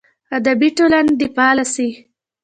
ادبي 0.37 0.69
ټولنې 0.77 1.13
دې 1.19 1.27
فعاله 1.35 1.65
سي. 1.73 1.89